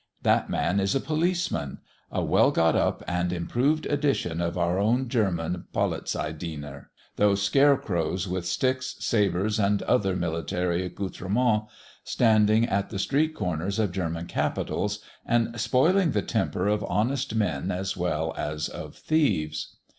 That 0.23 0.49
man 0.49 0.79
is 0.79 0.95
a 0.95 0.99
policeman, 0.99 1.77
a 2.11 2.23
well 2.23 2.49
got 2.49 2.75
up 2.75 3.03
and 3.07 3.31
improved 3.31 3.85
edition 3.85 4.41
of 4.41 4.57
our 4.57 4.79
own 4.79 5.09
German 5.09 5.65
Polizeidiener, 5.75 6.87
those 7.17 7.43
scarecrows 7.43 8.27
with 8.27 8.47
sticks, 8.47 8.95
sabres, 8.97 9.59
and 9.59 9.83
other 9.83 10.15
military 10.15 10.83
accoutrements, 10.83 11.71
standing 12.03 12.65
at 12.65 12.89
the 12.89 12.97
street 12.97 13.35
corners 13.35 13.77
of 13.77 13.91
German 13.91 14.25
capitals, 14.25 15.01
and 15.23 15.59
spoiling 15.61 16.13
the 16.13 16.23
temper 16.23 16.67
of 16.67 16.83
honest 16.85 17.35
men 17.35 17.69
as 17.69 17.95
well 17.95 18.33
as 18.35 18.69
of 18.69 18.95
thieves. 18.95 19.75